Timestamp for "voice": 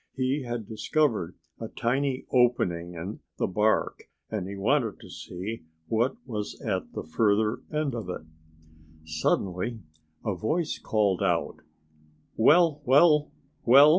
10.33-10.79